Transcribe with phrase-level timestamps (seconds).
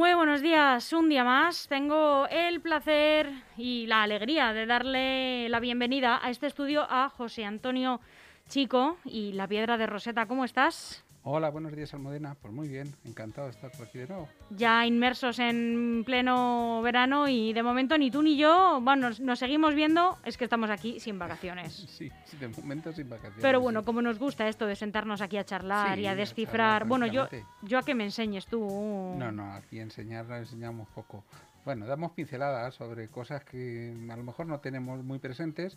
[0.00, 1.68] Muy buenos días, un día más.
[1.68, 7.44] Tengo el placer y la alegría de darle la bienvenida a este estudio a José
[7.44, 8.00] Antonio
[8.48, 10.24] Chico y la Piedra de Roseta.
[10.24, 11.04] ¿Cómo estás?
[11.22, 12.34] Hola, buenos días Almudena.
[12.40, 14.26] Pues muy bien, encantado de estar por aquí de nuevo.
[14.48, 19.74] Ya inmersos en pleno verano y de momento ni tú ni yo, bueno, nos, seguimos
[19.74, 21.86] viendo, es que estamos aquí sin vacaciones.
[22.00, 23.42] Sí, de momento sin vacaciones.
[23.42, 27.06] Pero bueno, como nos gusta esto de sentarnos aquí a charlar y a descifrar, bueno,
[27.06, 27.28] yo,
[27.62, 29.14] yo a que me enseñes tú.
[29.18, 31.24] No, no, aquí enseñar enseñamos poco.
[31.66, 35.76] Bueno, damos pinceladas sobre cosas que a lo mejor no tenemos muy presentes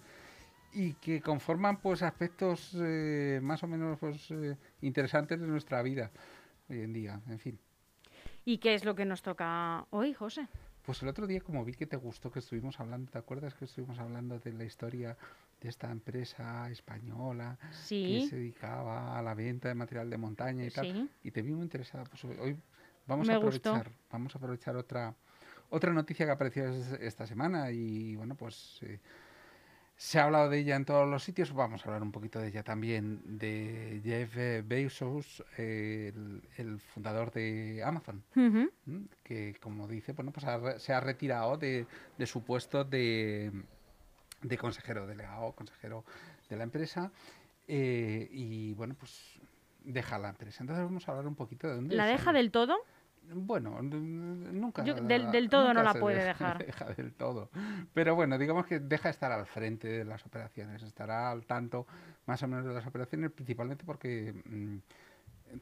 [0.73, 6.11] y que conforman pues aspectos eh, más o menos pues, eh, interesantes de nuestra vida
[6.69, 7.59] hoy en día, en fin.
[8.45, 10.47] ¿Y qué es lo que nos toca hoy, José?
[10.85, 13.66] Pues el otro día, como vi que te gustó que estuvimos hablando, ¿te acuerdas que
[13.66, 15.17] estuvimos hablando de la historia
[15.61, 17.57] de esta empresa española
[17.88, 21.09] que se dedicaba a la venta de material de montaña y tal?
[21.23, 22.03] Y te vi muy interesada.
[22.03, 22.57] Pues hoy
[23.07, 25.16] vamos a aprovechar, vamos a aprovechar otra
[25.69, 26.67] otra noticia que apareció
[26.99, 28.99] esta semana y bueno, pues eh,
[29.95, 32.47] se ha hablado de ella en todos los sitios, vamos a hablar un poquito de
[32.47, 38.23] ella también, de Jeff Bezos, el, fundador de Amazon,
[39.23, 40.45] que como dice, bueno, pues
[40.81, 41.85] se ha retirado de,
[42.25, 43.51] su puesto de,
[44.59, 46.03] consejero delegado, consejero
[46.50, 47.12] de la empresa,
[47.67, 49.40] eh, y bueno, pues
[49.84, 50.63] deja la empresa.
[50.63, 51.96] Entonces vamos a hablar un poquito de dónde...
[51.96, 52.78] ¿La deja del todo?
[53.35, 54.84] Bueno, nunca.
[54.84, 56.66] del, todo no la puede dejar.
[56.66, 57.50] Deja del todo.
[57.94, 61.88] Pero bueno, digamos que deja de estar al frente de las operaciones, estará al tanto
[62.25, 64.34] más o menos de las operaciones, principalmente porque.
[64.45, 64.78] Mm,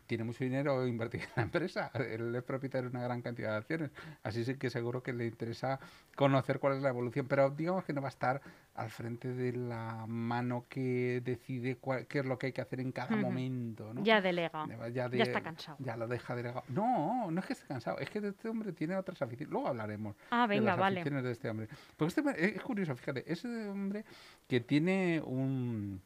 [0.05, 1.91] tiene mucho dinero invertido en la empresa.
[1.93, 3.91] Él es propietario de una gran cantidad de acciones.
[4.23, 5.79] Así sí que seguro que le interesa
[6.15, 7.27] conocer cuál es la evolución.
[7.27, 8.41] Pero digamos que no va a estar
[8.75, 12.91] al frente de la mano que decide qué es lo que hay que hacer en
[12.91, 13.93] cada momento.
[14.03, 14.65] Ya delega.
[14.93, 15.77] Ya, está cansado.
[15.79, 16.63] Ya lo deja delegado.
[16.69, 17.99] No, no es que esté cansado.
[17.99, 19.51] Es que este hombre tiene otras aficiones.
[19.51, 20.99] Luego hablaremos ah, venga, de las vale.
[21.01, 21.67] aficiones de este hombre.
[21.97, 23.31] Porque este es curioso, fíjate.
[23.31, 24.05] Ese hombre
[24.47, 26.01] que tiene un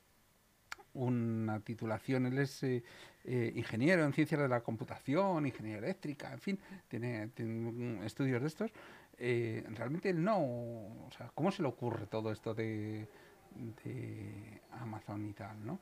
[0.96, 2.84] una titulación, él es eh,
[3.26, 7.30] eh, ingeniero en ciencias de la computación, ingeniería eléctrica, en fin, tiene,
[8.04, 8.72] estudios de estos.
[9.18, 13.08] Eh, realmente él no, o sea, ¿cómo se le ocurre todo esto de,
[14.72, 15.80] Amazon y tal, no?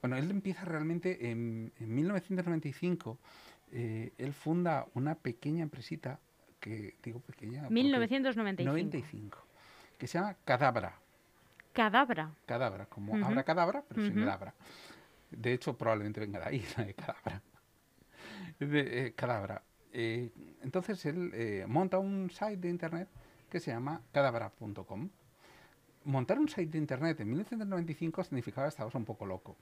[0.00, 3.18] Bueno, él empieza realmente en, 1995,
[3.72, 6.20] él funda una pequeña empresita,
[6.60, 7.68] que digo pequeña...
[7.68, 9.38] 1995.
[9.98, 11.00] que se llama Cadabra.
[11.78, 12.34] Cadabra.
[12.44, 14.52] Cadabra, como uh cadabra, pero sin cadabra.
[15.30, 17.40] De hecho, probablemente venga de ahí, de cadabra.
[18.58, 19.62] De, eh, cadabra.
[19.92, 23.08] Eh, entonces él eh, monta un site de internet
[23.48, 25.08] que se llama cadabra.com.
[26.02, 29.56] Montar un site de internet en 1995 significaba que estabas un poco loco.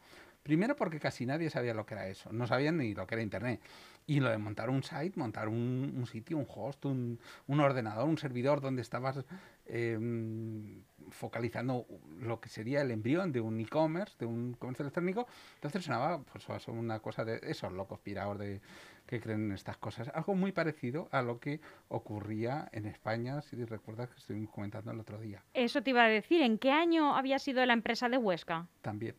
[0.47, 3.23] Primero porque casi nadie sabía lo que era eso, no sabían ni lo que era
[3.23, 3.61] internet.
[4.07, 7.19] Y lo de montar un site, montar un, sitio, un host, un,
[7.49, 9.25] un, ordenador, un servidor donde estabas
[9.69, 11.87] Em, focalizando
[12.21, 16.69] lo que sería el embrión de un e-commerce, de un comercio electrónico, entonces sonaba pues
[16.69, 18.61] una cosa de esos locos pirados de
[19.07, 20.09] que creen en estas cosas.
[20.15, 25.01] Algo muy parecido a lo que ocurría en España, si recuerdas que estuvimos comentando el
[25.01, 25.43] otro día.
[25.55, 28.69] Eso te iba a decir, ¿en qué año había sido la empresa de Huesca?
[28.83, 29.15] También.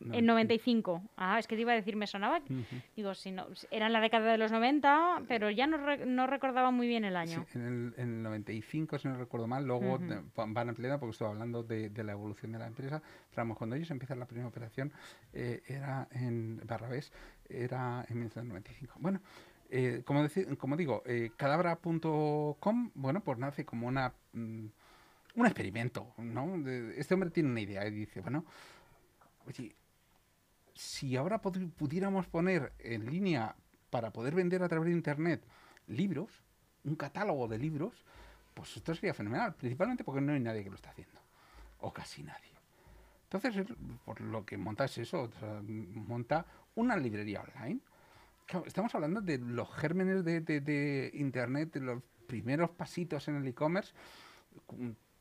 [0.00, 1.02] En 95.
[1.16, 2.40] Ah, es que te iba a decir, me sonaba.
[2.94, 6.70] Digo, si no, era en la década de los 90, pero ya no, no recordaba
[6.70, 7.44] muy bien el año.
[7.52, 9.98] Sí, en, el, 95, si no recuerdo mal, luego
[10.34, 13.02] van ampliando porque estoy hablando de, la evolución de la empresa.
[13.34, 14.92] Pero cuando ellos empiezan la primera operación,
[15.32, 17.12] eh, era en Barrabés,
[17.48, 18.94] era en 1995.
[19.00, 19.20] Bueno,
[19.70, 24.12] eh, como, decir, como digo, eh, cadabra.com, bueno, pues nace como una.
[24.32, 24.66] Mm,
[25.34, 26.56] un experimento, ¿no?
[26.96, 28.44] este hombre tiene una idea y dice, bueno,
[29.46, 29.72] oye,
[30.78, 33.56] si ahora pudiéramos poner en línea
[33.90, 35.44] para poder vender a través de Internet
[35.88, 36.30] libros,
[36.84, 38.04] un catálogo de libros,
[38.54, 41.20] pues esto sería fenomenal, principalmente porque no hay nadie que lo está haciendo,
[41.80, 42.52] o casi nadie.
[43.24, 43.66] Entonces,
[44.04, 45.28] por lo que monta es eso,
[45.62, 46.46] monta
[46.76, 47.80] una librería online.
[48.64, 53.92] estamos hablando de los gérmenes de, de Internet, de los primeros pasitos en el e-commerce.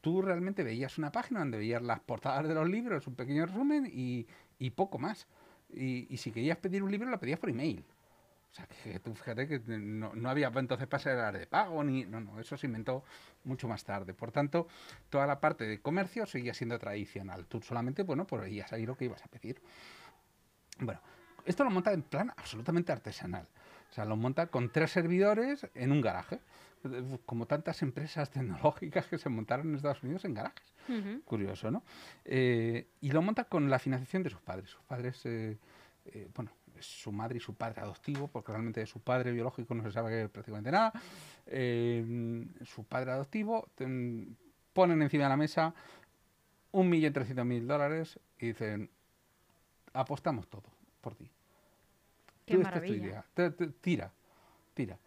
[0.02, 3.90] Tú realmente veías una página donde veías las portadas de los libros, un pequeño resumen
[3.92, 4.28] y,
[4.60, 5.28] y poco más.
[5.70, 7.84] Y, si querías pedir un libro, lo pedías por email.
[8.52, 12.06] O sea, que tú fíjate que no, no había entonces pasarelas de pago, ni.
[12.06, 13.04] No, no, eso se inventó
[13.44, 14.14] mucho más tarde.
[14.14, 14.68] Por tanto,
[15.10, 17.46] toda la parte de comercio seguía siendo tradicional.
[17.46, 19.62] Tú solamente, bueno, pues veías ahí lo que ibas a pedir.
[20.80, 21.02] Bueno,
[21.46, 23.48] esto lo monta en plan absolutamente artesanal.
[23.90, 26.40] O sea, lo monta con tres servidores en un garaje
[27.26, 30.74] como tantas empresas tecnológicas que se montaron en Estados Unidos en garajes.
[31.26, 31.84] Curioso, ¿no?
[32.24, 34.70] Eh, y lo monta con la financiación de sus padres.
[34.70, 35.58] Sus padres, eh,
[36.06, 39.84] eh, bueno, su madre y su padre adoptivo, porque realmente de su padre biológico no
[39.84, 40.94] se sabe prácticamente nada.
[41.46, 43.70] Eh, su padre adoptivo
[44.74, 45.74] ponen encima de la mesa
[46.72, 48.90] un millón trescientos mil dólares y dicen,
[49.94, 50.64] apostamos todo
[51.02, 51.30] por ti.
[52.48, 53.26] Qué maravilla.
[53.82, 54.12] tira,
[54.74, 54.98] tira.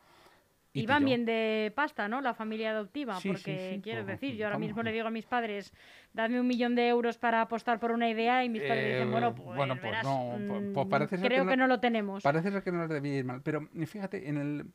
[0.73, 2.21] Y, van bien de pasta, ¿no?
[2.21, 5.73] La familia adoptiva, porque quiero decir, yo ahora mismo le digo a mis padres,
[6.13, 9.11] dadme un millón de euros para apostar por una idea y mis padres dicen, eh,
[9.11, 12.23] bueno, pues, bueno, pues no, pues, pues mm, parece creo que no, lo tenemos.
[12.23, 14.67] Parece ser que no les debía ir mal, pero fíjate, en el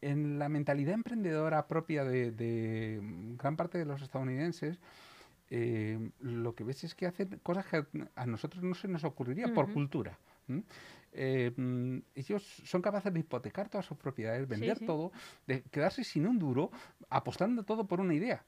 [0.00, 3.00] en la mentalidad emprendedora propia de,
[3.36, 4.78] gran parte de los estadounidenses,
[5.50, 7.84] eh, lo que ves es que hacen cosas que
[8.14, 10.18] a nosotros no se nos ocurriría por cultura.
[11.20, 15.10] Eh, mm, ellos son capaces de hipotecar todas sus propiedades, vender todo,
[15.48, 16.70] de quedarse sin un duro,
[17.10, 18.44] apostando todo por una idea.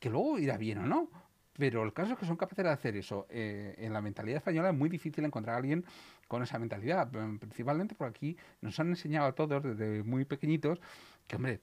[0.00, 1.08] Que luego irá bien o no.
[1.52, 3.26] Pero el caso es que son capaces de hacer eso.
[3.30, 5.84] Eh, en la mentalidad española es muy difícil encontrar a alguien
[6.26, 10.80] con esa mentalidad, mm, principalmente porque aquí nos han enseñado a todos desde muy pequeñitos
[11.26, 11.60] que, hombre,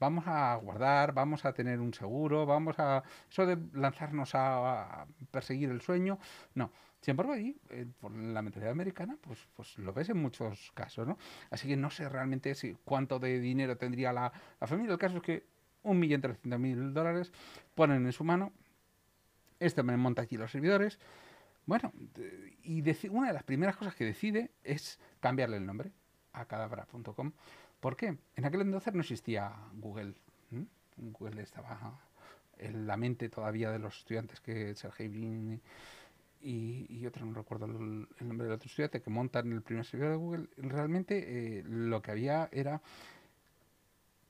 [0.00, 3.04] vamos a guardar, vamos a tener un seguro, vamos a...
[3.30, 6.18] Eso de lanzarnos a, perseguir el sueño,
[6.54, 6.72] no.
[7.00, 11.06] Sin embargo, ahí, eh, por la mentalidad americana, pues, pues lo ves en muchos casos,
[11.06, 11.16] ¿no?
[11.50, 14.92] Así que no sé realmente si, cuánto de dinero tendría la, la familia.
[14.92, 15.46] El caso es que
[15.82, 17.32] un millón trescientos mil dólares
[17.74, 18.52] ponen en su mano
[19.60, 20.98] este me monta aquí los servidores.
[21.66, 21.92] Bueno,
[22.64, 25.92] y una de las primeras cosas que decide es cambiarle el nombre
[26.32, 27.32] a cadabra.com.
[27.80, 28.18] ¿Por qué?
[28.36, 30.14] En aquel entonces no existía Google.
[30.96, 31.98] Google estaba
[32.58, 35.60] en la mente todavía de los estudiantes que Sergey Brin
[36.42, 40.12] y, y otro, no recuerdo el, nombre del otro estudiante, que montan el primer servidor
[40.12, 40.46] de Google.
[40.58, 42.82] Realmente eh, lo que había era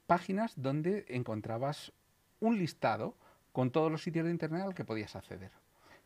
[0.07, 1.93] páginas donde encontrabas
[2.41, 3.17] un listado
[3.53, 5.51] con todos los sitios de Internet al que podías acceder.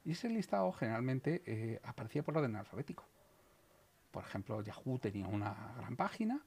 [0.05, 3.05] Y ese listado generalmente eh, aparecía por orden alfabético.
[4.11, 6.41] Por ejemplo, Yahoo tenía una gran página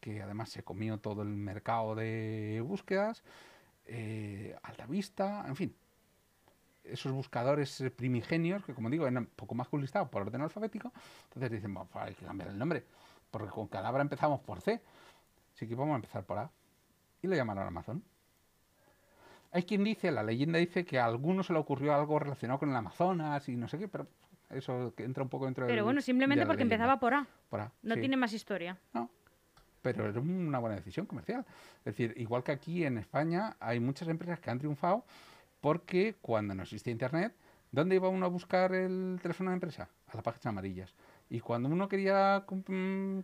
[0.00, 3.22] que además se comió todo el mercado de búsquedas,
[3.86, 5.74] eh, Alta Vista, en fin.
[6.84, 10.92] Esos buscadores primigenios, que como digo, eran poco más que un listado por orden alfabético,
[11.24, 12.84] entonces dicen, bueno, pues hay que cambiar el nombre,
[13.30, 14.80] porque con Cadabra empezamos por C,
[15.54, 16.50] así que vamos a empezar por A.
[17.22, 18.04] Y lo llamaron Amazon.
[19.50, 22.70] Hay quien dice, la leyenda dice que a alguno se le ocurrió algo relacionado con
[22.70, 24.06] el Amazonas y no sé qué, pero
[24.50, 27.26] eso entra un poco dentro Pero bueno, simplemente porque empezaba por A.
[27.48, 27.72] Por A.
[27.82, 28.78] No tiene más historia.
[28.92, 29.10] No.
[29.94, 31.44] Pero es una buena decisión comercial.
[31.78, 35.04] Es decir, igual que aquí en España hay muchas empresas que han triunfado
[35.60, 37.34] porque cuando no existía Internet,
[37.70, 39.88] ¿dónde iba uno a buscar el teléfono de empresa?
[40.08, 40.94] A las páginas amarillas.
[41.28, 42.44] Y cuando uno quería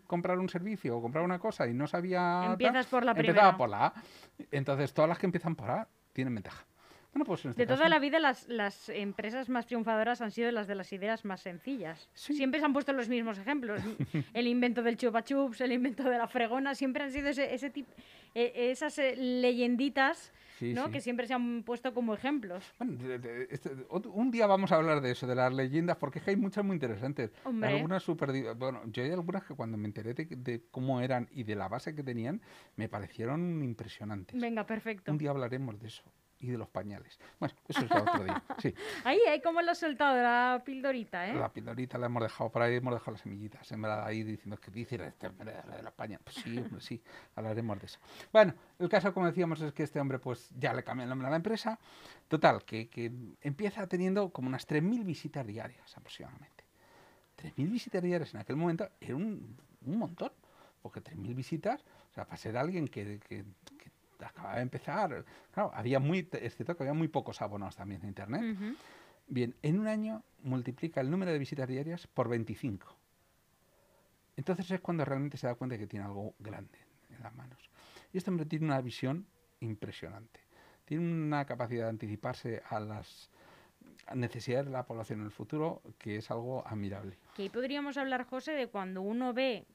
[0.06, 2.52] comprar un servicio o comprar una cosa y no sabía...
[2.52, 3.32] Empiezas por la primera.
[3.32, 3.94] Empezaba por la A.
[4.50, 6.64] Entonces, todas las que empiezan por A tienen ventaja.
[7.12, 10.66] Bueno, pues este de toda la vida las, las, empresas más triunfadoras han sido las
[10.66, 12.08] de las ideas más sencillas.
[12.14, 13.82] Siempre se han puesto los mismos ejemplos.
[14.34, 17.68] el invento del chupa chups, el invento de la fregona, siempre han sido ese, ese
[17.68, 17.92] tipo,
[18.34, 20.90] e, esas eh, leyenditas ¿no?
[20.90, 22.64] que siempre se han puesto como ejemplos.
[22.78, 22.98] Bueno,
[23.50, 26.74] este, un día vamos a hablar de eso, de las leyendas, porque hay muchas muy
[26.74, 27.30] interesantes.
[27.44, 31.42] Algunas super, bueno, yo hay algunas que cuando me enteré de, de, cómo eran y
[31.44, 32.40] de la base que tenían,
[32.76, 34.40] me parecieron impresionantes.
[34.40, 35.10] Venga, perfecto.
[35.12, 36.04] Un día hablaremos de eso
[36.42, 37.18] y de los pañales.
[37.38, 38.42] Bueno, eso es otro día.
[38.58, 38.74] Sí.
[39.04, 41.34] Ahí, ahí como lo has soltado, la pildorita, ¿eh?
[41.34, 44.70] La pildorita la hemos dejado por ahí, hemos dejado las semillitas sembradas ahí diciendo que
[44.70, 46.24] dice hombre de los pañales.
[46.24, 47.02] Pues sí, sí,
[47.36, 48.00] hablaremos de eso.
[48.32, 51.28] Bueno, el caso, como decíamos, es que este hombre pues ya le cambia el nombre
[51.28, 51.78] a la empresa.
[52.28, 56.64] Total, que, que empieza teniendo como unas 3.000 visitas diarias aproximadamente.
[57.40, 59.56] 3.000 visitas diarias en aquel momento era un,
[59.86, 60.32] un montón.
[60.82, 63.44] Porque 3.000 visitas, o sea, para ser alguien que, que
[64.26, 65.24] acababa de empezar.
[65.52, 68.76] Claro, había muy, es cierto que había muy pocos abonos también de Internet.
[69.26, 72.86] Bien, en un año multiplica el número de visitas diarias por 25.
[74.36, 76.78] Entonces es cuando realmente se da cuenta de que tiene algo grande
[77.10, 77.58] en las manos.
[78.12, 79.26] Y este hombre tiene una visión
[79.60, 80.40] impresionante.
[80.84, 83.30] Tiene una capacidad de anticiparse a las
[84.14, 87.16] necesidades de la población en el futuro que es algo admirable.
[87.36, 89.66] Que podríamos hablar, José, de cuando uno ve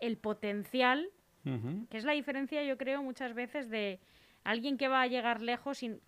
[0.00, 1.10] el potencial
[1.90, 4.00] que es la diferencia, yo creo, muchas veces de
[4.44, 6.00] alguien que va a llegar lejos sin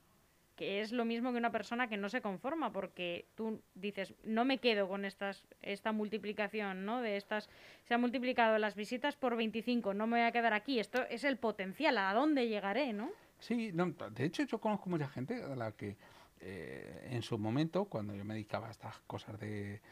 [0.57, 4.47] que es lo mismo que una persona que no se conforma, porque tú dices, no
[4.47, 7.03] me quedo con estas, esta multiplicación, ¿no?
[7.03, 7.51] De estas,
[7.85, 11.25] se han multiplicado las visitas por 25, no me voy a quedar aquí, esto es
[11.25, 13.11] el potencial, ¿a dónde llegaré, no?
[13.39, 15.99] Sí, de hecho yo conozco mucha gente a la que
[16.41, 19.83] eh, en su momento, cuando yo me dedicaba a estas cosas de,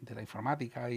[0.00, 0.94] de la informática y,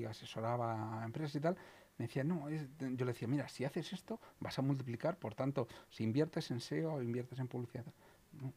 [0.00, 1.56] y asesoraba a empresas y tal,
[1.98, 5.66] me decía, no, yo le decía, mira, si haces esto, vas a multiplicar, por tanto,
[5.88, 7.84] si inviertes en SEO o inviertes en publicidad.
[8.40, 8.52] No.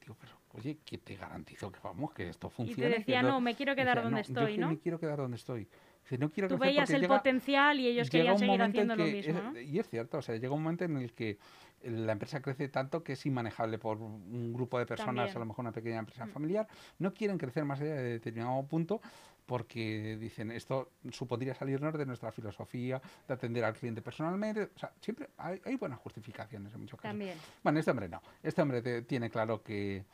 [0.00, 2.90] Digo, pero oye, que te garantizo que vamos, que esto Y funciona.
[2.90, 4.68] te decía, no, me quiero quedar decía, donde "No, yo estoy, que ¿no?
[4.68, 5.68] me quiero quedar donde estoy.
[6.02, 9.38] Dice, no quiero Tú veías el llega- potencial y ellos querían seguir haciendo lo mismo,
[9.38, 9.60] es- ¿no?
[9.60, 11.38] Y es cierto, o sea, llega un momento en el que
[11.84, 15.36] la empresa crece tanto que es inmanejable por un grupo de personas, También.
[15.36, 16.30] a lo mejor una pequeña empresa Mm.
[16.30, 19.00] familiar, no quieren crecer más allá de determinado punto
[19.46, 24.70] porque dicen esto supondría salirnos de nuestra filosofía de atender al cliente personalmente.
[24.74, 27.10] O sea, siempre hay, hay buenas justificaciones en muchos casos.
[27.10, 27.36] También.
[27.62, 28.22] Bueno, este hombre no.
[28.42, 30.04] Este hombre te- tiene claro que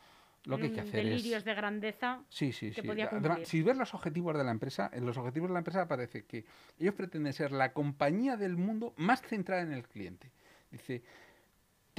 [0.45, 1.05] lo que hay que Mm, hacer es...
[1.05, 2.21] delirios de grandeza.
[2.29, 2.87] Sí, sí, que sí.
[2.87, 3.47] podía Además, cumplir.
[3.47, 6.45] si ves los objetivos de la empresa, en los objetivos de la empresa aparece que
[6.79, 10.31] ellos pretenden ser la compañía del mundo más centrada en el cliente.
[10.71, 11.03] Dice,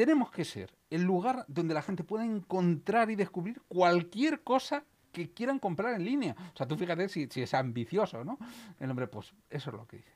[0.00, 5.30] tenemos que ser el lugar donde la gente pueda encontrar y descubrir cualquier cosa que
[5.30, 6.34] quieran comprar en línea.
[6.54, 8.38] O sea, tú fíjate si, si es ambicioso, ¿no?
[8.78, 10.14] El hombre, pues eso es lo que dice.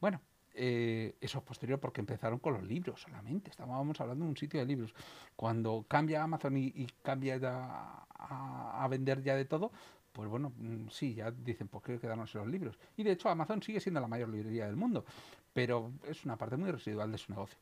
[0.00, 0.20] Bueno,
[0.54, 3.48] eh, eso es posterior porque empezaron con los libros solamente.
[3.48, 4.92] Estábamos hablando de un sitio de libros.
[5.36, 9.70] Cuando cambia Amazon y, y cambia ya a, a vender ya de todo,
[10.12, 12.76] pues bueno, mm, sí, ya dicen, pues quiero quedarnos en los libros.
[12.96, 15.04] Y de hecho Amazon sigue siendo la mayor librería del mundo,
[15.52, 17.58] pero es una parte muy residual de su negocio.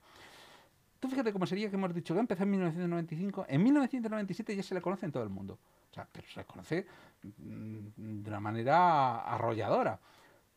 [1.01, 4.75] Tú fíjate cómo sería que hemos dicho que empezó en 1995, en 1997 ya se
[4.75, 5.59] le conoce en todo el mundo.
[5.91, 6.87] O sea, pero se le conoce
[7.23, 9.99] mm, de una manera arrolladora.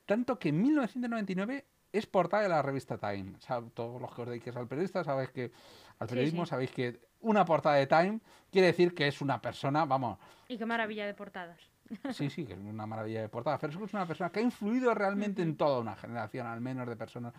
[0.05, 3.35] Tanto que en 1999 es portada de la revista Time.
[3.37, 5.51] O sea, todos los que os dediquéis al periodista sabéis que
[5.99, 6.49] al periodismo sí.
[6.49, 8.19] sabéis que una portada de Time
[8.51, 10.19] quiere decir que es una persona, vamos,
[10.49, 11.61] Y qué maravilla de portadas.
[12.13, 13.57] Sí, sí, que es una maravilla de portada.
[13.59, 16.95] Pero es una persona que ha influido realmente en toda una generación, al menos, de
[16.95, 17.33] personas.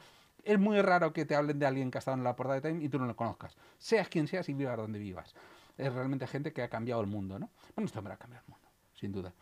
[0.45, 2.69] Es muy raro que te hablen de alguien que ha estado en la portada de
[2.69, 3.57] Time y tú no lo conozcas.
[3.79, 5.35] Seas quien seas y vivas donde vivas.
[5.77, 7.51] Es realmente gente que ha cambiado el mundo, ¿no?
[7.75, 9.33] Bueno, este hombre ha cambiado el mundo, sin duda.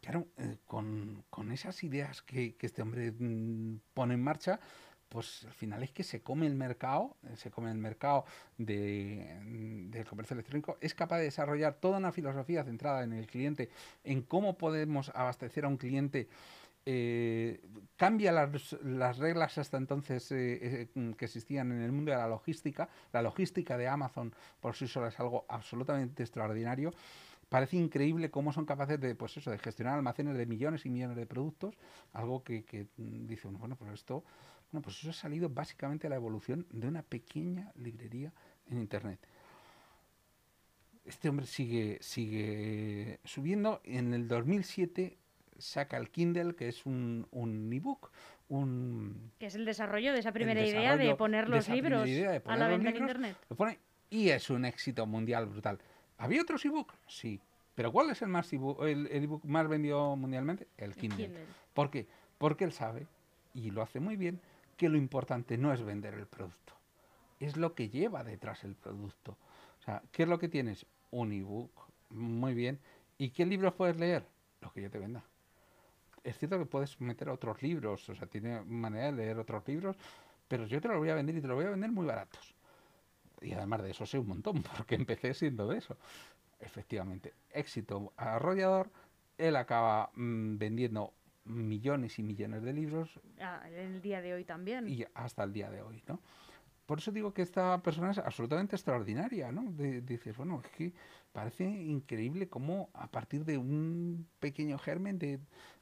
[0.00, 4.58] Claro, eh, con, con esas ideas que, que este hombre mm, pone en marcha,
[5.12, 8.24] pues al final es que se come el mercado, eh, se come el mercado
[8.56, 13.26] de, mm, del comercio electrónico, es capaz de desarrollar toda una filosofía centrada en el
[13.26, 13.68] cliente,
[14.04, 16.28] en cómo podemos abastecer a un cliente.
[16.84, 17.60] Eh,
[17.96, 22.28] cambia las, las reglas hasta entonces eh, eh, que existían en el mundo de la
[22.28, 22.88] logística.
[23.12, 26.92] La logística de Amazon por sí sola es algo absolutamente extraordinario.
[27.48, 31.16] Parece increíble cómo son capaces de, pues eso, de gestionar almacenes de millones y millones
[31.16, 31.74] de productos,
[32.14, 34.24] algo que, dice uno, bueno, pues esto,
[34.70, 38.32] bueno, pues eso ha salido básicamente a la evolución de una pequeña librería
[38.70, 39.20] en Internet.
[41.04, 43.82] Este hombre sigue, sigue subiendo.
[43.84, 45.18] En el 2007
[45.62, 48.10] saca el Kindle, que es un, un ebook,
[48.48, 52.08] un, Que es el desarrollo de esa primera idea de poner los libros
[52.44, 53.36] a la venta en internet.
[53.48, 53.78] lo pone
[54.10, 55.78] y es un éxito mundial brutal.
[56.18, 56.92] ¿Había otros ebook?
[57.06, 57.40] Sí.
[57.74, 60.68] ¿Pero cuál es el más ebook, el, el ebook más vendido mundialmente?
[60.76, 61.26] El El Kindle.
[61.26, 61.44] Kindle.
[61.72, 62.06] ¿Por qué?
[62.36, 63.06] Porque él sabe,
[63.54, 64.40] y lo hace muy bien,
[64.76, 66.74] que lo importante no es vender el producto,
[67.40, 69.38] es lo que lleva detrás el producto.
[69.80, 70.84] O sea, ¿qué es lo que tienes?
[71.10, 71.70] Un ebook,
[72.10, 72.78] muy bien.
[73.16, 74.24] ¿Y qué libros puedes leer?
[74.60, 75.24] Los que yo te venda.
[76.24, 79.96] Es cierto que puedes meter otros libros, o sea, tiene manera de leer otros libros,
[80.46, 82.54] pero yo te los voy a vender y te los voy a vender muy baratos.
[83.40, 85.96] Y además de eso sé un montón, porque empecé siendo de eso.
[86.60, 88.88] Efectivamente, éxito arrollador,
[89.36, 91.12] él acaba mm, vendiendo
[91.44, 94.88] millones y millones de libros Ah, en el día de hoy también.
[94.88, 96.20] y hasta el día de hoy, ¿no?
[96.86, 99.70] Por eso digo que esta persona es absolutamente extraordinaria, ¿no?
[99.72, 100.92] De- dices, bueno, es que
[101.32, 105.38] parece increíble cómo a partir de un pequeño germen de,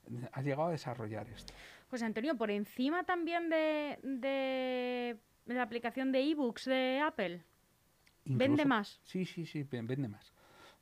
[0.06, 1.52] de- ha llegado a desarrollar esto.
[1.88, 5.16] Pues Antonio, por encima también de, de
[5.46, 7.42] la aplicación de ebooks de Apple.
[8.26, 9.00] ¿Vende más?
[9.04, 10.32] Sí, sí, sí, ven- vende más.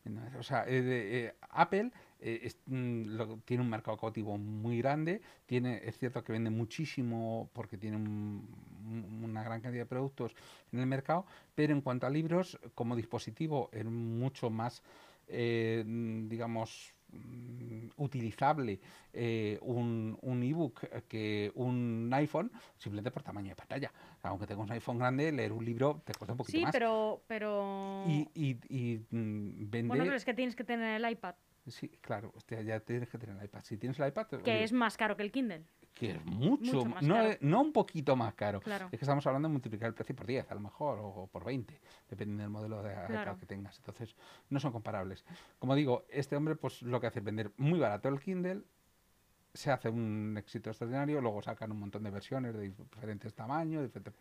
[0.05, 0.35] Vende más.
[0.35, 5.23] O sea, eh, eh, Apple eh, es- mm, lo- tiene un mercado cautivo muy grande.
[5.47, 8.47] Tiene, es cierto que vende muchísimo porque tiene un-
[9.23, 10.35] una gran cantidad de productos
[10.73, 14.83] en el mercado, pero en cuanto a libros, como dispositivo es mucho más,
[15.29, 18.81] eh, digamos, mm, utilizable
[19.13, 23.93] eh, un, un ebook que un iPhone simplemente por tamaño de pantalla.
[24.23, 26.73] Aunque tengas un iPhone grande, leer un libro te cuesta un poquito Sí, más.
[26.73, 28.05] pero, pero...
[28.07, 29.89] Y, y, y, mm, vende.
[29.89, 31.35] Bueno, pero es que tienes que tener el iPad,
[31.67, 33.61] Sí, claro, hostia, ya tienes que tener el iPad.
[33.63, 35.65] Si tienes el iPad, que oye, es más caro que el Kindle.
[35.95, 37.29] Que es mucho, mucho más no, caro.
[37.31, 38.61] es- no un poquito más caro.
[38.61, 38.87] Claro.
[38.87, 41.45] Es que estamos hablando de multiplicar el precio por 10, a lo mejor, o por
[41.45, 43.37] 20, dependiendo del modelo de Claro.
[43.37, 43.77] que tengas.
[43.79, 44.15] Entonces,
[44.51, 45.25] no son comparables.
[45.59, 48.63] Como digo, este hombre, pues lo que hace es vender muy barato el Kindle,
[49.55, 54.15] se hace un éxito extraordinario, luego sacan un montón de versiones de diferentes tamaños, diferentes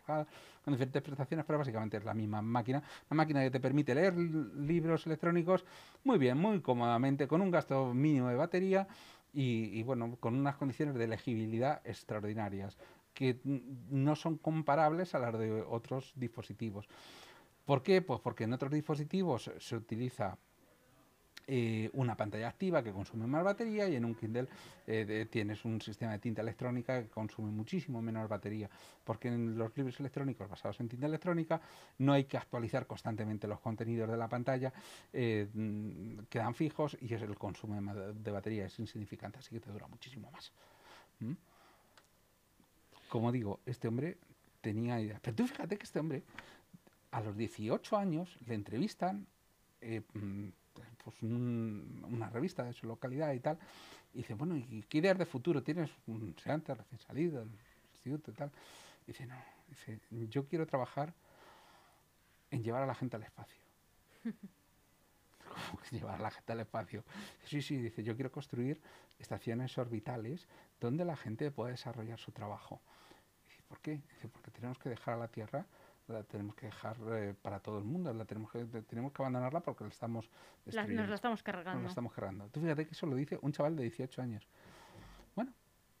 [0.64, 2.82] con diferentes prestaciones, pero básicamente es la misma máquina.
[3.08, 5.64] Una máquina que te permite leer libros electrónicos
[6.02, 8.88] muy bien, muy cómodamente, con un gasto mínimo de batería
[9.32, 12.78] y, y, bueno, con unas condiciones de legibilidad extraordinarias
[13.14, 16.88] que no son comparables a las de otros dispositivos.
[17.64, 18.00] ¿Por qué?
[18.00, 20.38] Pues porque en otros dispositivos se utiliza
[21.50, 24.46] eh, una pantalla activa que consume más batería y en un Kindle
[24.86, 28.68] eh, tienes un sistema de tinta electrónica que consume muchísimo menos batería,
[29.02, 31.58] porque en los libros electrónicos basados en tinta electrónica
[31.96, 34.74] no hay que actualizar constantemente los contenidos de la pantalla,
[35.10, 37.80] eh, mm, quedan fijos y es el consumo
[38.12, 40.52] de batería es insignificante, así que te dura muchísimo más.
[41.20, 41.32] ¿Mm?
[43.08, 44.18] Como digo, este hombre
[44.60, 45.18] tenía ideas.
[45.22, 46.24] Pero tú fíjate que este hombre,
[47.10, 49.26] a los 18 años, le entrevistan
[49.80, 50.48] mm,
[51.10, 53.58] pues una revista de su localidad y tal,
[54.12, 55.90] y dice, bueno, ¿y qué ideas de futuro tienes?
[56.06, 57.50] Un seante recién salido del
[57.92, 58.50] instituto y tal.
[59.06, 59.34] Dice, no,
[59.68, 59.98] dice,
[60.28, 61.14] yo quiero trabajar
[62.50, 63.62] en llevar a la gente al espacio.
[65.48, 67.04] ¿Cómo que llevar a la gente al espacio?
[67.44, 68.82] Sí, sí, dice, yo quiero construir
[69.18, 70.46] estaciones orbitales
[70.78, 72.82] donde la gente pueda desarrollar su trabajo.
[73.66, 74.00] ¿por qué?
[74.14, 75.66] Dice, porque tenemos que dejar a la Tierra
[76.08, 79.60] la tenemos que dejar eh, para todo el mundo, la tenemos que, tenemos que abandonarla
[79.60, 80.30] porque la estamos
[80.64, 81.02] destruyendo.
[81.02, 81.74] nos la estamos cargando.
[81.74, 82.48] Nos la estamos cargando.
[82.48, 84.46] Tú fíjate que eso lo dice un chaval de 18 años.
[85.34, 85.52] Bueno,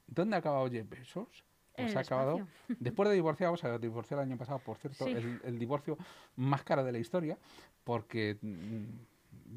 [0.06, 1.44] ¿dónde ha acabado Jeff Bezos?
[1.76, 2.46] Pues ha acabado,
[2.80, 5.96] después de divorciar, o sea, divorció el año pasado, por cierto, el, divorcio
[6.34, 7.38] más caro de la historia,
[7.84, 8.84] porque mm,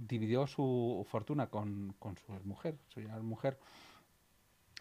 [0.07, 3.57] dividió su fortuna con, con su mujer, su mujer,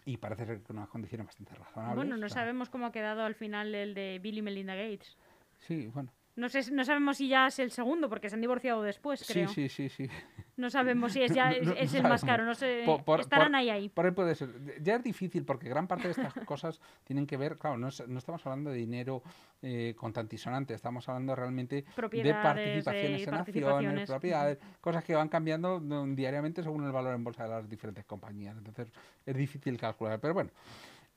[0.05, 1.95] y parece ser que con unas condiciones bastante razonables.
[1.95, 5.17] Bueno, no sabemos cómo ha quedado al final el de Billy Melinda Gates.
[5.61, 6.11] Sí, bueno.
[6.35, 9.49] No, sé, no sabemos si ya es el segundo, porque se han divorciado después, creo.
[9.49, 10.13] Sí, sí, sí, sí.
[10.55, 12.85] No sabemos si es ya es, el más caro, no sé.
[13.19, 13.89] estarán ahí ahí.
[13.89, 14.49] Por ahí puede ser.
[14.81, 18.17] Ya es difícil, porque gran parte de estas cosas tienen que ver, claro, no, no
[18.17, 19.21] estamos hablando de dinero
[19.61, 25.81] eh, contantisonante, estamos hablando realmente de participaciones en acciones, propiedades, cosas que van cambiando
[26.15, 28.57] diariamente según el valor en bolsa de las diferentes compañías.
[28.57, 28.91] Entonces
[29.25, 30.19] es difícil calcular.
[30.21, 30.49] Pero bueno,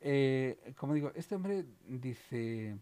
[0.01, 2.77] eh, como digo, este hombre dice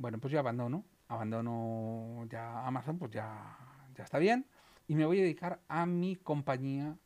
[0.00, 3.54] bueno, pues yo abandono, abandono ya Amazon, pues ya,
[3.94, 4.46] ya está bien,
[4.88, 6.96] y me voy a dedicar a mi compañía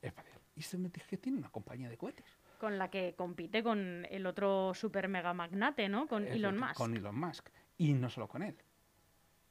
[0.00, 0.38] espacial.
[0.54, 2.24] Y se me dice que tiene una compañía de cohetes.
[2.60, 6.06] Con la que compite con el otro super mega magnate, ¿no?
[6.06, 6.76] Con Elon Musk.
[6.76, 7.48] Con Elon Musk.
[7.76, 8.56] Y no solo con él.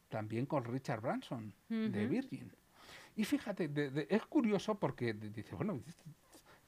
[0.07, 2.53] También con Richard Branson, de Virgin.
[3.17, 3.69] Y fíjate,
[4.09, 5.81] es curioso porque dice, bueno,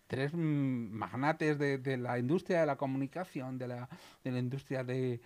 [0.08, 3.90] tres magnates de, la industria de la comunicación, de la,
[4.24, 5.22] de la industria de,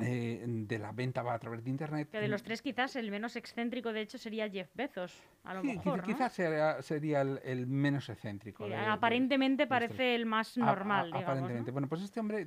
[0.00, 2.08] eh, de la venta va a través de Internet.
[2.10, 5.62] Que de los tres quizás el menos excéntrico de hecho sería Jeff Bezos, a lo
[5.62, 6.02] mejor.
[6.02, 8.66] Quizás sería, el, menos excéntrico.
[8.66, 11.12] aparentemente parece el más normal.
[11.14, 11.70] aparentemente.
[11.70, 12.46] Bueno, pues este hombre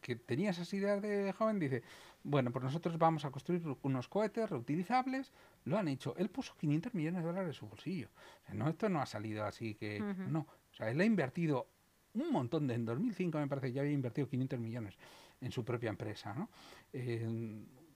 [0.00, 1.82] que tenía esas ideas de joven dice,
[2.22, 5.32] bueno, pues nosotros vamos a construir unos cohetes reutilizables.
[5.64, 6.14] Lo han hecho.
[6.16, 8.08] Él puso 500 millones de dólares en su bolsillo.
[8.52, 10.00] no, esto no ha salido así que...
[10.00, 10.40] No.
[10.40, 11.68] O sea, él ha invertido
[12.14, 12.74] un montón de...
[12.74, 14.98] En 2005 me parece que ya había invertido 500 millones
[15.40, 16.34] en su propia empresa.
[16.34, 16.48] ¿no?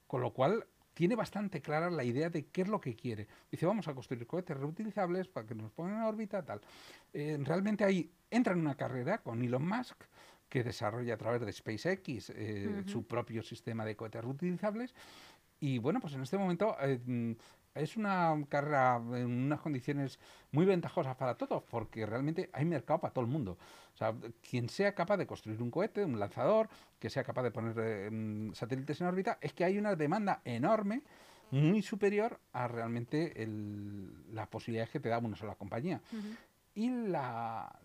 [0.06, 3.26] con lo cual tiene bastante clara la idea de qué es lo que quiere.
[3.50, 6.60] Dice, vamos a construir cohetes reutilizables para que nos pongan en órbita, tal.
[7.12, 10.02] Eh, realmente ahí entra en una carrera con Elon Musk,
[10.48, 14.94] que desarrolla a través de SpaceX eh, su propio sistema de cohetes reutilizables.
[15.60, 17.36] Y bueno, pues en este momento eh,
[17.74, 20.18] es una carrera en unas condiciones
[20.50, 23.58] muy ventajosas para todos, porque realmente hay mercado para todo el mundo.
[24.00, 24.14] O sea,
[24.48, 28.50] quien sea capaz de construir un cohete, un lanzador, que sea capaz de poner eh,
[28.54, 31.02] satélites en órbita, es que hay una demanda enorme,
[31.50, 33.34] muy superior a realmente
[34.32, 36.00] las posibilidades que te da una sola compañía.
[36.74, 37.78] Y la,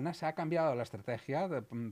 [0.00, 1.48] NASA ha cambiado la estrategia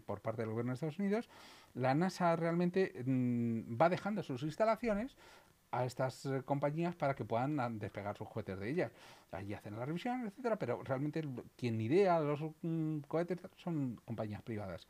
[0.06, 1.28] por parte del gobierno de Estados Unidos.
[1.74, 5.16] La NASA realmente mm, va dejando sus instalaciones
[5.70, 8.92] a estas eh, compañías para que puedan despegar sus cohetes de ellas.
[9.32, 11.22] Allí hacen la revisión, etcétera, pero realmente
[11.56, 14.86] quien idea los mm, cohetes son compañías privadas.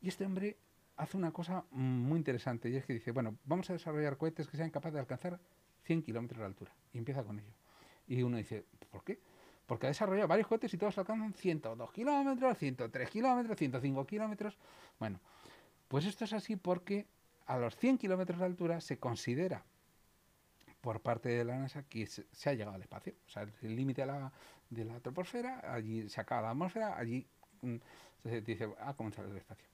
[0.00, 0.56] Y este hombre
[0.96, 4.56] hace una cosa muy interesante y es que dice, bueno, vamos a desarrollar cohetes que
[4.56, 5.38] sean capaces de alcanzar
[5.84, 6.72] 100 kilómetros de altura.
[6.92, 7.52] Y empieza con ello.
[8.06, 9.18] Y uno dice, ¿por qué?
[9.66, 14.56] Porque ha desarrollado varios cohetes y todos alcanzan 102 kilómetros, 103 kilómetros, 105 kilómetros.
[14.98, 15.20] Bueno,
[15.88, 17.06] pues esto es así porque
[17.46, 19.64] a los 100 kilómetros de altura se considera
[20.80, 23.14] por parte de la NASA que se, ha llegado al espacio.
[23.26, 24.32] O sea, el límite de la,
[24.70, 27.26] de la troposfera, allí se acaba la atmósfera, allí
[27.62, 27.76] mm,
[28.22, 29.66] se dice, a comenzar el espacio.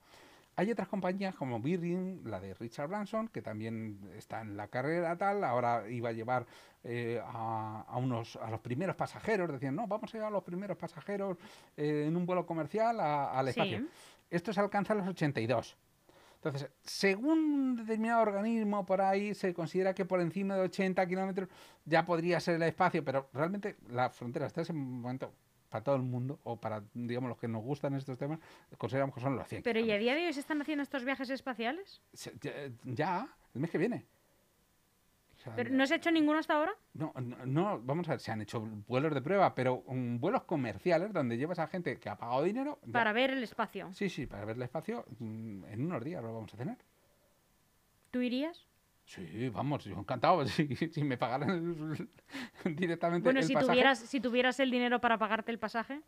[0.57, 5.17] Hay otras compañías como Virgin, la de Richard Branson, que también está en la carrera
[5.17, 6.45] tal, ahora iba a llevar
[6.83, 10.77] eh, a, unos, a los primeros pasajeros, decían, no, vamos a llevar a los primeros
[10.77, 11.37] pasajeros
[11.75, 13.85] eh, en un vuelo comercial al espacio.
[14.29, 15.75] Esto se alcanza a los 82.
[16.45, 21.49] Entonces, según un determinado organismo por ahí, se considera que por encima de 80 kilómetros
[21.85, 25.33] ya podría ser el espacio, pero realmente la frontera hasta ese momento
[25.69, 28.39] para todo el mundo, o para, digamos, los que nos gustan estos temas,
[28.77, 31.03] consideramos que son los 100 Pero ¿y a día de hoy se están haciendo estos
[31.03, 32.03] viajes espaciales?
[32.83, 34.05] Ya, el mes que viene.
[35.55, 36.73] ¿Pero ¿No se ha hecho ninguno hasta ahora?
[36.93, 37.13] No,
[37.45, 41.37] no, vamos a ver, se han hecho vuelos de prueba, pero um, vuelos comerciales donde
[41.37, 42.79] llevas a gente que ha pagado dinero.
[42.91, 43.91] Para ver el espacio.
[43.93, 45.05] Sí, sí, para ver el espacio.
[45.19, 46.77] Mm, en unos días lo vamos a tener.
[48.11, 48.65] ¿Tú irías?
[49.03, 50.45] Sí, vamos, yo encantado.
[50.47, 52.09] Si, si me pagaran
[52.65, 53.71] directamente bueno, el si pasaje.
[53.71, 56.01] Tuvieras, si tuvieras el dinero para pagarte el pasaje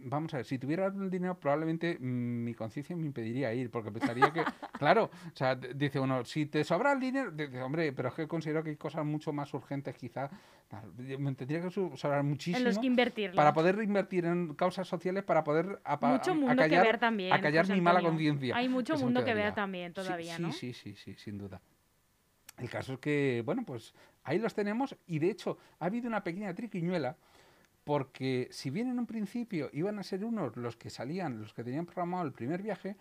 [0.00, 4.32] vamos a ver, si tuviera el dinero, probablemente mi conciencia me impediría ir, porque pensaría
[4.32, 4.42] que,
[4.78, 8.28] claro, o sea, dice uno, si te sobra el dinero, dice, hombre, pero es que
[8.28, 10.30] considero que hay cosas mucho más urgentes, quizá,
[10.96, 12.58] me tendría que sobrar muchísimo.
[12.58, 13.32] En los que invertir.
[13.32, 17.80] Para poder invertir en causas sociales, para poder mucho mundo que ver también, acallar mi
[17.80, 18.56] mala conciencia.
[18.56, 20.52] Hay mucho mundo que ver también todavía, sí, ¿no?
[20.52, 21.60] Sí, sí, sí, sin duda.
[22.58, 26.24] El caso es que, bueno, pues ahí los tenemos y de hecho ha habido una
[26.24, 27.16] pequeña triquiñuela
[27.88, 31.64] porque si bien en un principio iban a ser unos los que salían, los que
[31.64, 32.96] tenían programado el primer viaje,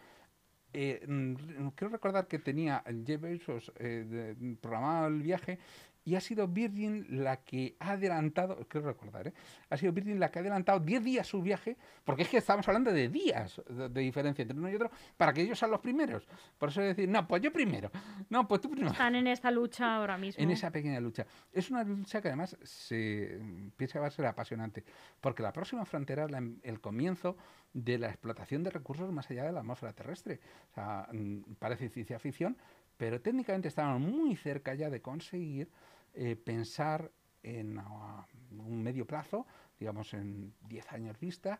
[0.71, 1.33] eh, mm,
[1.75, 5.59] quiero recordar que tenía Jeff Bezos eh, programado el viaje
[6.07, 9.33] y ha sido Virgin la que ha adelantado, quiero recordar, ¿eh?
[9.69, 12.65] ha sido Virgin la que ha adelantado 10 días su viaje, porque es que estamos
[12.65, 16.25] hablando de días de, diferencia entre uno y otro, para que ellos sean los primeros.
[16.57, 17.91] Por eso decir, no, pues yo primero,
[18.29, 18.93] no, pues tú primero.
[18.93, 20.41] Están en esta lucha ahora mismo.
[20.41, 21.27] En esa pequeña lucha.
[21.51, 23.41] Es una lucha que además se
[23.75, 24.85] piensa que va a ser apasionante,
[25.19, 26.31] porque la próxima frontera es
[26.63, 27.35] el comienzo
[27.73, 30.39] de la explotación de recursos más allá de la atmósfera terrestre.
[30.71, 32.55] O sea, mm, parece ciencia ficción,
[32.95, 35.69] pero técnicamente estamos muy cerca ya de conseguir
[36.19, 37.11] eh, pensar
[37.43, 39.45] en un medio plazo,
[39.79, 41.59] digamos en 10 años vista,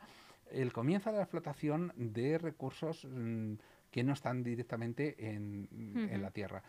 [0.50, 3.54] el comienzo de la explotación de recursos mm,
[3.92, 6.64] que no están directamente en, la Tierra.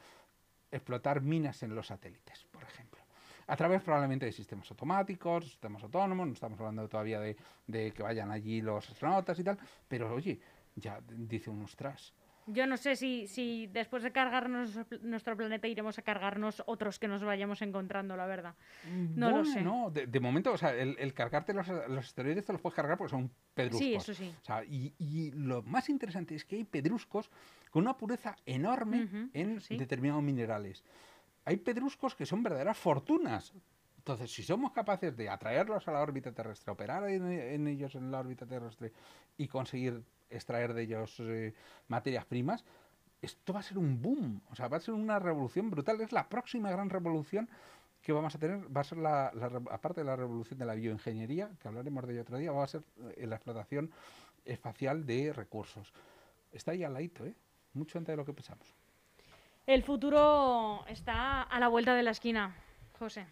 [0.70, 3.00] Explotar minas en los satélites, por ejemplo.
[3.46, 8.02] A través probablemente de sistemas automáticos, sistemas autónomos, no estamos hablando todavía de, de que
[8.02, 10.38] vayan allí los astronautas y tal, pero oye,
[10.76, 12.12] ya dice un ostras,
[12.48, 17.08] yo no sé si, si después de cargarnos nuestro planeta iremos a cargarnos otros que
[17.08, 18.54] nos vayamos encontrando, la verdad.
[19.14, 19.62] No lo sé.
[19.62, 23.10] No, de, momento, o sea, el, cargarte los, los, asteroides te los puedes cargar porque
[23.10, 23.80] son pedruscos.
[23.80, 24.34] Sí, eso sí.
[24.40, 27.30] O sea, y, y, lo más interesante es que hay pedruscos
[27.70, 30.84] con una pureza enorme en determinados minerales.
[31.44, 33.52] Hay pedruscos que son verdaderas fortunas.
[33.98, 38.20] Entonces, si somos capaces de atraerlos a la órbita terrestre, operar en ellos en la
[38.20, 38.92] órbita terrestre
[39.36, 41.54] y conseguir extraer de ellos eh,
[41.88, 42.64] materias primas,
[43.20, 46.00] esto va a ser un boom, o sea, va a ser una revolución brutal.
[46.00, 47.48] Es la próxima gran revolución
[48.02, 49.26] que vamos a tener, va a ser la,
[49.70, 52.68] aparte de la revolución de la bioingeniería, que hablaremos de ello otro día, va a
[52.68, 52.82] ser
[53.16, 53.90] eh, la explotación
[54.44, 55.92] espacial de recursos.
[56.52, 57.34] Está ahí al ladito, ¿eh?
[57.74, 58.74] Mucho antes de lo que pensamos.
[59.66, 62.54] El futuro está a la vuelta de la esquina,
[62.98, 63.26] José.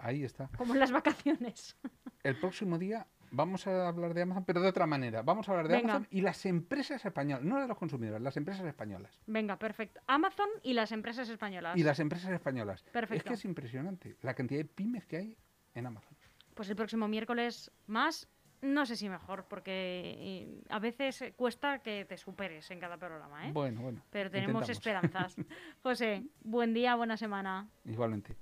[0.00, 0.48] Ahí está.
[0.56, 1.76] Como en las vacaciones.
[2.22, 5.22] El próximo día vamos a hablar de Amazon, pero de otra manera.
[5.22, 8.66] Vamos a hablar de Amazon y las empresas españolas, no de los consumidores, las empresas
[8.66, 9.20] españolas.
[9.26, 10.00] Venga, perfecto.
[10.06, 11.76] Amazon y las empresas españolas.
[11.76, 12.82] Y las empresas españolas.
[12.92, 13.16] Perfecto.
[13.16, 15.36] Es que es impresionante la cantidad de pymes que hay
[15.74, 16.16] en Amazon.
[16.54, 18.28] Pues el próximo miércoles más,
[18.60, 23.48] no sé si mejor, porque eh, a veces cuesta que te superes en cada programa,
[23.48, 23.52] ¿eh?
[23.52, 24.02] Bueno, bueno.
[24.10, 25.36] Pero tenemos esperanzas.
[25.82, 27.68] José, buen día, buena semana.
[27.84, 28.36] Igualmente.